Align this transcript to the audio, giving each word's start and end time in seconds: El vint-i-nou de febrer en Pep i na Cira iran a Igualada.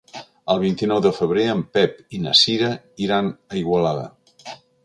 El 0.53 0.61
vint-i-nou 0.63 1.01
de 1.07 1.11
febrer 1.17 1.43
en 1.55 1.61
Pep 1.79 2.01
i 2.21 2.23
na 2.25 2.35
Cira 2.41 2.73
iran 3.09 3.33
a 3.55 3.59
Igualada. 3.61 4.09